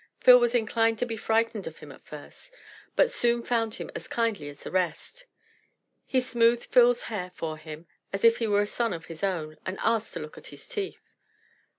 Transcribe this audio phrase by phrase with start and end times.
[0.19, 2.55] Phil was inclined to be frightened of him at first,
[2.95, 5.27] but soon found him as kindly as the rest.
[6.07, 9.57] He smoothed Phil's hair for him as if he were a son of his own,
[9.63, 11.13] and asked to look at his teeth.